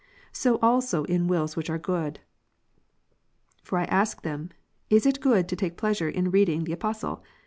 So 0.31 0.57
also 0.63 1.03
in 1.03 1.27
wills 1.27 1.55
which 1.55 1.69
are 1.69 1.77
good. 1.77 2.21
For 3.61 3.77
I 3.77 3.83
ask 3.83 4.23
them, 4.23 4.49
is 4.89 5.05
it 5.05 5.19
good 5.21 5.47
to 5.49 5.55
take 5.55 5.77
pleasure 5.77 6.09
in 6.09 6.31
reading 6.31 6.63
the 6.63 6.73
Apostle" 6.73 7.23